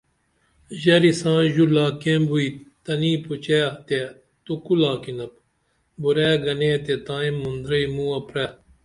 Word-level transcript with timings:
ژری 0.81 1.11
سائیں 1.21 1.51
ژو 1.53 1.65
لاکیم 1.75 2.21
بوئی 2.29 2.47
تنی 2.83 3.13
پوچے 3.23 3.59
تیہ 3.87 4.05
تو 4.45 4.53
کو 4.63 4.73
لاکینپ 4.81 5.33
بُراعیہ 6.01 6.41
گنے 6.43 6.71
تے 6.85 6.93
تائیں 7.05 7.33
مُندرئی 7.41 7.85
موہ 7.95 8.19
پرے 8.27 8.45